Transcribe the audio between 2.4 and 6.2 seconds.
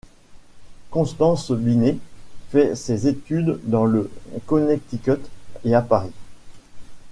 fait ses études dans le Connecticut et à Paris.